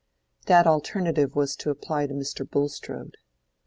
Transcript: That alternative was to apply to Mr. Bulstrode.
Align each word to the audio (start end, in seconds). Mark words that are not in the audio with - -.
That 0.47 0.65
alternative 0.65 1.35
was 1.35 1.55
to 1.57 1.69
apply 1.69 2.07
to 2.07 2.15
Mr. 2.15 2.43
Bulstrode. 2.49 3.17